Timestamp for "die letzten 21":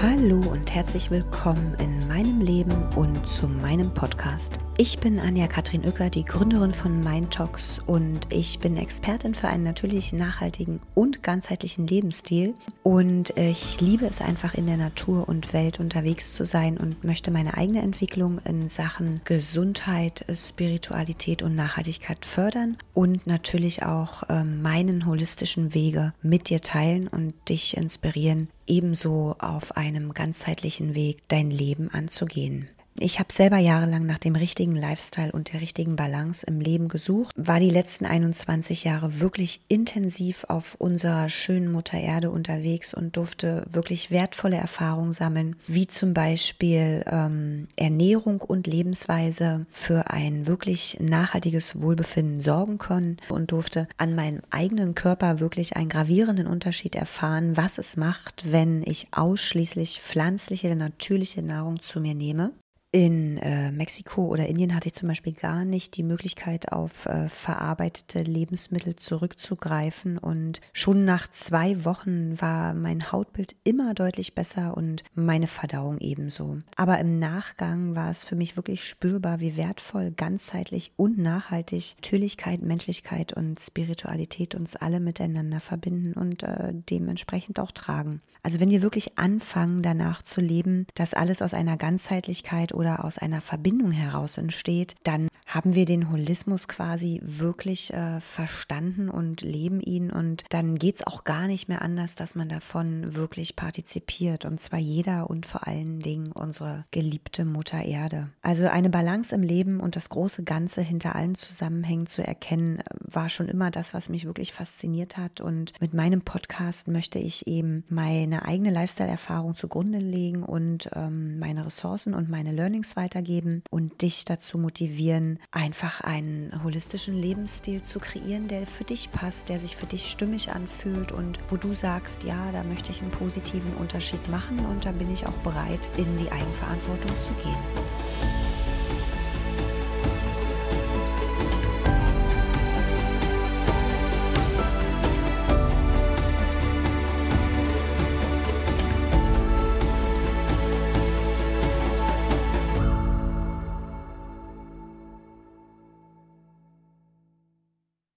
37.60-38.82